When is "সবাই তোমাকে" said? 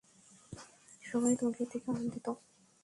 1.03-1.63